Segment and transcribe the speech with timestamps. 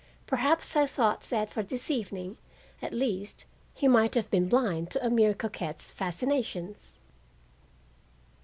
[0.25, 2.37] Perhaps I thought that for this evening,
[2.81, 6.99] at least, he might have been blind to a mere coquette's fascinations.